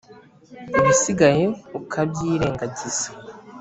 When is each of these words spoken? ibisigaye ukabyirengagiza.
ibisigaye 0.79 1.45
ukabyirengagiza. 1.79 3.07